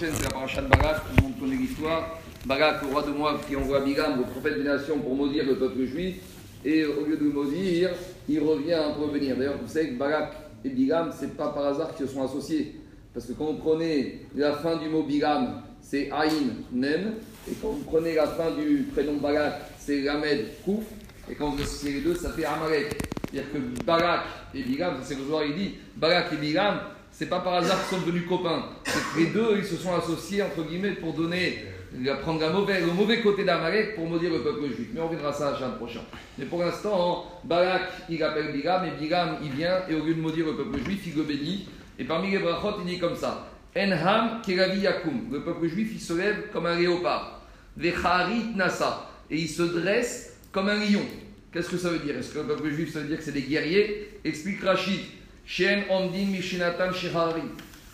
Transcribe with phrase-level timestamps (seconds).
[0.00, 1.02] c'est la paracha de Barak.
[1.16, 2.18] Tout le monde l'histoire.
[2.46, 5.56] Barak, le roi de Moab, qui envoie Bilam, le prophète des nations, pour maudire le
[5.56, 6.16] peuple juif.
[6.64, 7.90] Et au lieu de le maudire,
[8.26, 9.36] il revient à revenir.
[9.36, 10.32] D'ailleurs, vous savez que Barak
[10.64, 12.76] et Bilam, c'est pas par hasard qu'ils se sont associés.
[13.12, 17.14] Parce que quand vous prenez la fin du mot Bilam, c'est Aïn, Nem.
[17.50, 20.84] Et quand vous prenez la fin du prénom Barak, c'est Lamed, Kouf.
[21.30, 22.96] Et quand vous associez les deux, ça fait Amalek.
[23.30, 24.20] C'est-à-dire que Barak
[24.54, 26.80] et Bilam, c'est ce que il dit, Barak et Bilam,
[27.20, 28.64] c'est pas par hasard qu'ils sont devenus copains.
[29.14, 31.66] Les deux, ils se sont associés, entre guillemets, pour donner,
[32.22, 34.88] prendre le mauvais côté d'Amalek pour maudire le peuple juif.
[34.94, 36.00] Mais on verra ça à prochain.
[36.38, 40.20] Mais pour l'instant, Barak, il appelle Bilam, et Bilam, il vient, et au lieu de
[40.22, 41.68] maudire le peuple juif, il le bénit.
[41.98, 45.30] Et parmi les brachot, il dit comme ça Enham keravi yakum.
[45.30, 47.42] Le peuple juif, il se lève comme un léopard.
[47.76, 49.10] Vecharit nasa.
[49.30, 51.04] Et il se dresse comme un lion.
[51.52, 52.16] Qu'est-ce que ça veut dire?
[52.16, 54.08] Est-ce que le peuple juif, ça veut dire que c'est des guerriers?
[54.24, 55.00] Explique Rachid.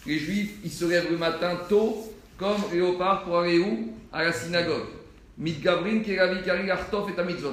[0.06, 3.92] Les juifs, ils se lèvent le matin tôt, comme léopard pour aller où?
[4.12, 4.86] À la synagogue.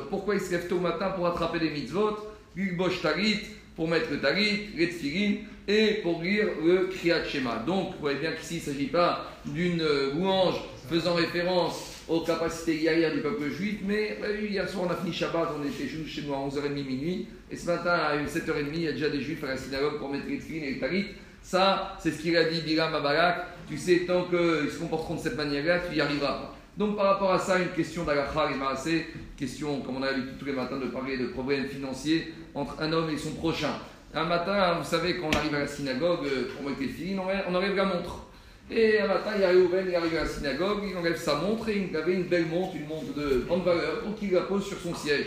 [0.10, 2.18] Pourquoi ils se lèvent tôt le matin pour attraper les mitzvot?
[2.56, 3.40] Gulbosh Tarit,
[3.76, 7.64] pour mettre le Tarit, les Tfilin, et pour lire le Kriyat Shema.
[7.66, 12.78] Donc, vous voyez bien qu'ici, il ne s'agit pas d'une louange faisant référence aux capacités
[12.78, 14.18] guerrières du peuple juif, mais
[14.50, 17.66] hier soir on a fini Shabbat, on était chez nous à 11h30 minuit, et ce
[17.66, 20.58] matin à 7h30 il y a déjà des juifs à la synagogue pour mettre les
[20.58, 21.06] et les tarit.
[21.42, 25.20] Ça, c'est ce qu'il a dit Bilam à tu sais, tant qu'ils se comporteront de
[25.20, 26.52] cette manière-là, tu y arriveras.
[26.78, 29.08] Donc par rapport à ça, une question d'Alacha et Maasé,
[29.38, 32.92] question, comme on a l'habitude tous les matins de parler de problèmes financiers entre un
[32.92, 33.74] homme et son prochain.
[34.16, 37.18] Un matin, vous savez, quand on arrive à la synagogue, euh, pour mettre les filles,
[37.20, 38.28] on enlève la montre.
[38.72, 41.88] Et un matin, il arrive, il arrive à la synagogue, il enlève sa montre et
[41.90, 44.80] il avait une belle montre, une montre de grande valeur, donc il la pose sur
[44.80, 45.26] son siège.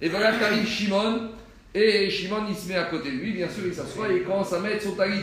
[0.00, 1.30] Et voilà qu'arrive Shimon,
[1.74, 4.24] et Shimon il se met à côté de lui, bien sûr, il s'assoit et il
[4.24, 5.22] commence à mettre son talit.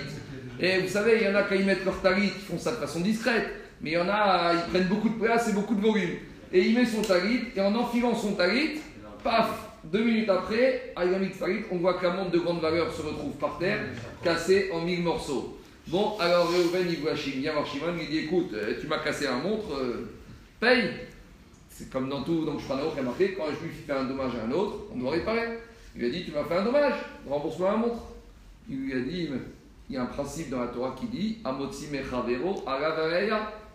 [0.59, 2.71] Et vous savez, il y en a quand ils mettent leur talit, ils font ça
[2.71, 3.47] de façon discrète,
[3.79, 6.17] mais il y en a, ils prennent beaucoup de place et beaucoup de volume.
[6.51, 8.81] Et il met son talit, et en enfilant son talit,
[9.23, 9.49] paf,
[9.83, 13.33] deux minutes après, à talit, on voit que la montre de grande valeur se retrouve
[13.33, 13.79] par terre,
[14.23, 15.60] cassée en mille morceaux.
[15.87, 19.27] Bon, alors Reuven, il voit Shimon, voir Shimon, il dit écoute, euh, tu m'as cassé
[19.27, 20.09] un montre, euh,
[20.59, 20.89] paye.
[21.69, 24.33] C'est comme dans tout, donc je prends un marqué, quand un juif fait un dommage
[24.35, 25.59] à un autre, on doit réparer.
[25.95, 26.93] Il lui a dit tu m'as fait un dommage,
[27.27, 28.03] rembourse-moi un montre.
[28.69, 29.29] Il lui a dit
[29.89, 32.63] il y a un principe dans la Torah qui dit Amotsi mechavero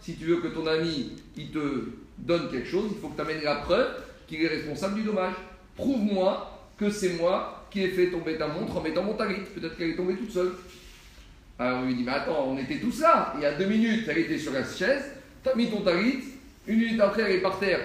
[0.00, 3.20] Si tu veux que ton ami il te donne quelque chose, il faut que tu
[3.20, 3.88] amènes la preuve
[4.26, 5.34] qu'il est responsable du dommage.
[5.74, 9.40] Prouve-moi que c'est moi qui ai fait tomber ta montre en mettant mon tarit.
[9.54, 10.52] Peut-être qu'elle est tombée toute seule.
[11.58, 13.32] Alors on lui dit, mais attends, on était tous là.
[13.36, 15.04] Il y a deux minutes, elle était sur la chaise,
[15.42, 16.18] tu as mis ton tarit,
[16.66, 17.80] une minute après, elle est par terre.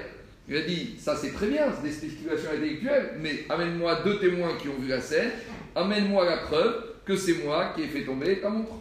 [0.50, 4.58] Il a dit, ça c'est très bien, c'est des spéculations intellectuelles, mais amène-moi deux témoins
[4.60, 5.30] qui ont vu la scène,
[5.76, 8.74] amène-moi la preuve que c'est moi qui ai fait tomber ta montre.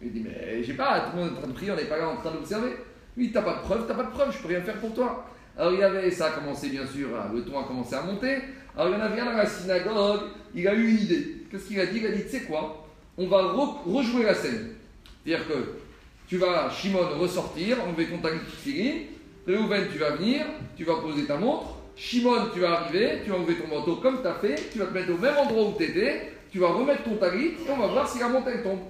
[0.00, 1.84] Il dit, mais j'ai pas, tout le monde est en train de prier, on n'est
[1.84, 2.76] pas là en train d'observer.
[3.16, 5.26] Oui, t'as pas de preuve, t'as pas de preuve, je peux rien faire pour toi.
[5.58, 8.36] Alors il y avait, ça a commencé bien sûr, le ton a commencé à monter.
[8.76, 10.20] Alors il y en avait dans la synagogue,
[10.54, 11.46] il a eu une idée.
[11.50, 11.98] Qu'est-ce qu'il a dit?
[11.98, 12.85] Il a dit, tu sais quoi?
[13.18, 13.52] On va
[13.86, 14.74] rejouer la scène.
[15.24, 15.54] C'est-à-dire que
[16.28, 18.20] tu vas, Shimon, ressortir, enlever ton
[18.62, 19.06] fini.
[19.46, 20.44] Réhouven, tu vas venir,
[20.76, 21.76] tu vas poser ta montre.
[21.94, 24.86] Shimon, tu vas arriver, tu vas enlever ton manteau comme tu as fait, tu vas
[24.86, 27.76] te mettre au même endroit où tu étais, tu vas remettre ton talit et on
[27.76, 28.80] va voir si la montre elle tombe.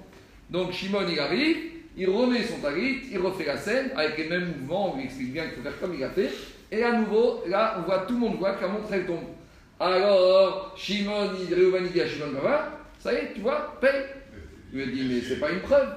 [0.49, 1.57] Donc Shimon, il arrive,
[1.95, 5.31] il remet son talit, il refait la scène avec les mêmes mouvements, on lui explique
[5.31, 6.31] bien qu'il faut faire comme il a fait.
[6.71, 9.23] Et à nouveau, là, on voit, tout le monde voit que la montre elle tombe.
[9.79, 12.33] Alors, Shimon, il, il dit à Shimon,
[13.07, 14.03] ça y est, tu vois, paye.
[14.73, 15.87] Il lui a dit, mais c'est pas une preuve.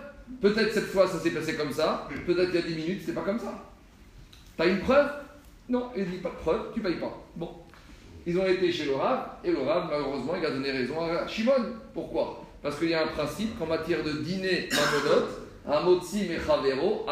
[0.41, 3.15] Peut-être cette fois ça s'est passé comme ça, peut-être il y a 10 minutes, c'est
[3.15, 3.53] pas comme ça.
[4.57, 5.09] T'as une preuve?
[5.69, 7.13] Non, il dit pas de preuve, tu payes pas.
[7.35, 7.51] Bon.
[8.27, 11.27] Ils ont été chez le Rav, et le Rav, malheureusement, il a donné raison à
[11.27, 11.75] Shimon.
[11.93, 12.47] Pourquoi?
[12.63, 14.69] Parce qu'il y a un principe qu'en matière de dîner
[15.67, 17.07] un motzi mechavero,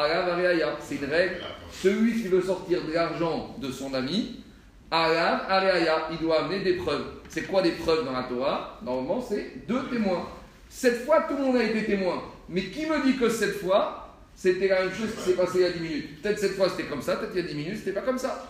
[0.80, 1.40] c'est une règle.
[1.72, 4.44] Celui qui veut sortir de l'argent de son ami,
[4.92, 7.04] il doit amener des preuves.
[7.28, 10.26] C'est quoi des preuves dans la Torah Normalement, c'est deux témoins.
[10.68, 12.22] Cette fois, tout le monde a été témoin.
[12.48, 15.60] Mais qui me dit que cette fois, c'était la même chose qui s'est passé il
[15.62, 17.54] y a 10 minutes Peut-être cette fois c'était comme ça, peut-être il y a 10
[17.56, 18.48] minutes c'était pas comme ça.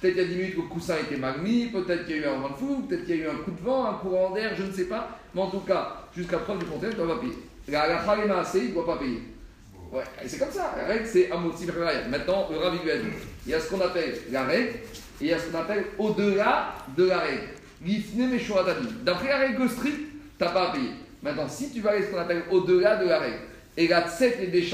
[0.00, 2.18] Peut-être il y a 10 minutes que le coussin était mal mis, peut-être qu'il y
[2.18, 3.86] a eu un vent de fou, peut-être qu'il y a eu un coup de vent,
[3.86, 5.18] un courant d'air, je ne sais pas.
[5.34, 7.38] Mais en tout cas, jusqu'à preuve du contraire, il ne doit pas payer.
[7.68, 9.22] La assez, il ne doit pas payer.
[9.90, 10.74] Ouais, c'est comme ça.
[10.76, 11.66] La règle, c'est Amotsi
[12.10, 12.56] Maintenant, le
[13.46, 14.74] il y a ce qu'on appelle la règle
[15.20, 17.48] et il y a ce qu'on appelle au-delà de la règle.
[19.04, 19.98] D'après la règle stricte,
[20.38, 20.90] tu n'as pas à payer.
[21.22, 23.38] Maintenant, si tu vas aller ce qu'on appelle au-delà de la règle,
[23.76, 24.68] et la tset et des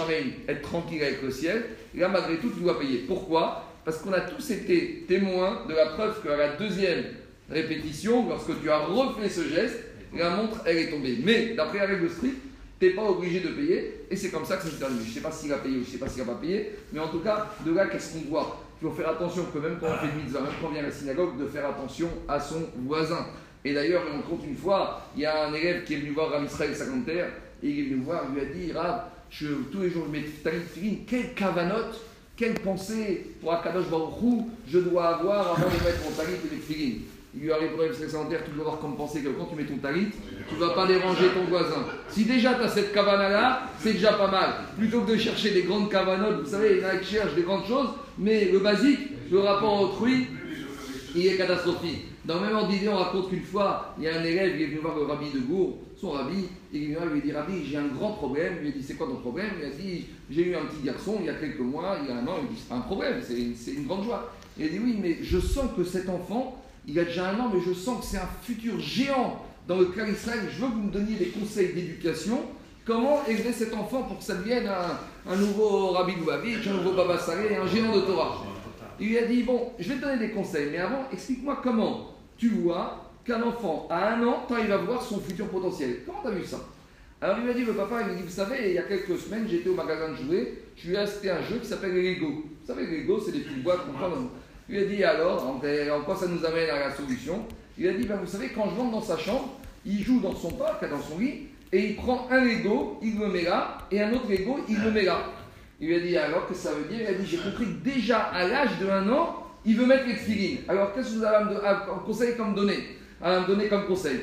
[0.49, 1.65] être tranquille avec le ciel,
[1.95, 3.05] là, malgré tout, tu dois payer.
[3.07, 3.65] Pourquoi?
[3.85, 7.05] Parce qu'on a tous été témoins de la preuve qu'à la deuxième
[7.51, 9.77] répétition, lorsque tu as refait ce geste,
[10.17, 11.19] la montre, elle est tombée.
[11.23, 12.41] Mais, d'après la règle stricte,
[12.81, 14.99] tu n'es pas obligé de payer, et c'est comme ça que ça se termine.
[15.03, 16.73] Je ne sais pas s'il a payé ou je sais pas s'il n'a pas payé,
[16.93, 18.66] mais en tout cas, de là, qu'est-ce qu'on voit?
[18.87, 21.47] Faut faire attention que même quand on fait mitzvah, même vient à la synagogue, de
[21.47, 23.27] faire attention à son voisin.
[23.65, 26.31] Et d'ailleurs, on compte une fois, il y a un élève qui est venu voir
[26.31, 27.25] Rav Israël Saganter,
[27.63, 28.73] et il est venu voir, il lui a dit,
[29.29, 32.01] je, tous les jours je mets talit quelle cavanote,
[32.37, 37.01] quelle pensée pour Akadosh Baruch je dois avoir avant de mettre mon talit et filines.
[37.37, 39.67] Il lui a répondu à Saganter, tu dois avoir comme pensée que quand tu mets
[39.67, 40.09] ton talit,
[40.49, 41.85] tu ne vas pas déranger ton voisin.
[42.09, 44.55] Si déjà tu as cette cavana-là, c'est déjà pas mal.
[44.79, 47.35] Plutôt que de chercher des grandes cavanotes, vous savez, il y en a qui cherchent
[47.35, 49.01] des grandes choses, mais le basique,
[49.31, 50.29] le rapport autrui,
[51.15, 52.07] il est catastrophique.
[52.25, 54.63] Dans le même ordre d'idée, on raconte qu'une fois, il y a un élève, il
[54.63, 56.45] est venu voir le rabbi de Gour, son rabbi,
[56.75, 58.55] et il lui dit Rabbi, j'ai un grand problème.
[58.59, 59.51] Il lui a dit C'est quoi ton problème?
[59.61, 62.13] Il a dit J'ai eu un petit garçon il y a quelques mois, il y
[62.13, 62.39] a un an.
[62.43, 64.33] Il dit C'est pas un problème, c'est une, grande joie.
[64.59, 67.51] Il a dit Oui, mais je sens que cet enfant, il a déjà un an,
[67.53, 70.41] mais je sens que c'est un futur géant dans le clan Israël.
[70.51, 72.41] Je veux que vous me donniez des conseils d'éducation.
[72.85, 74.71] Comment élever cet enfant pour que ça devienne
[75.27, 78.45] un, nouveau Rabbi Lubavitch, un nouveau Baba Saleh, un géant de Torah?
[79.01, 82.13] Il lui a dit Bon, je vais te donner des conseils, mais avant, explique-moi comment
[82.39, 86.03] tu vois qu'un enfant à un an, il va voir son futur potentiel.
[86.07, 86.61] Comment tu as vu ça?
[87.21, 89.19] Alors il m'a dit, le papa, il m'a dit, vous savez, il y a quelques
[89.19, 92.27] semaines, j'étais au magasin de jouets, je lui ai acheté un jeu qui s'appelle Lego.
[92.29, 94.31] Vous savez, Lego, c'est des petites boîtes qu'on prend dans...
[94.69, 97.47] Il a dit, alors, en quoi ça nous amène à la solution?
[97.79, 100.35] Il a dit, ben, vous savez, quand je rentre dans sa chambre, il joue dans
[100.35, 104.03] son parc, dans son lit, et il prend un Lego, il le met là, et
[104.03, 105.21] un autre Lego, il le met là.
[105.81, 107.03] Il lui a dit, alors, que ça veut dire?
[107.03, 110.07] Il a dit, j'ai compris que déjà à l'âge de un an, il veut mettre
[110.07, 110.65] les.
[110.69, 111.55] Alors, qu'est-ce que vous avez
[112.05, 112.79] conseil comme donner?
[113.21, 114.21] À me donner comme conseil?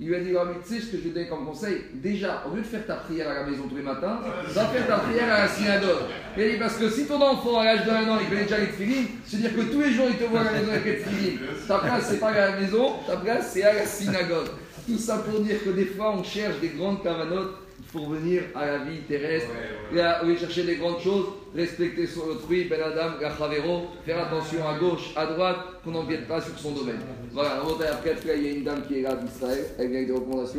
[0.00, 0.30] Il lui a dit,
[0.64, 1.82] tu sais ce que je vais te donner comme conseil?
[1.94, 4.86] Déjà, au lieu de faire ta prière à la maison tous les matins, va faire
[4.86, 6.02] ta prière à la synagogue.
[6.36, 9.06] Dit, parce que si ton enfant à l'âge d'un an, il connaît déjà les filines,
[9.26, 11.38] c'est-à-dire que tous les jours il te voit à la maison avec les filines.
[11.66, 14.48] Ta place, c'est pas à la maison, ta place, c'est à la synagogue.
[14.88, 17.56] Tout ça pour dire que des fois, on cherche des grandes cavanotes
[17.92, 19.50] pour venir à la vie terrestre,
[19.94, 24.66] et à aller chercher les grandes choses, respecter son autrui, Ben Adam, Gachavero, faire attention
[24.66, 27.00] à gauche, à droite, qu'on n'empiète pas sur son domaine.
[27.32, 27.62] Voilà,
[27.92, 30.56] après, il y a une dame qui est là d'Israël, elle vient avec des recommandations.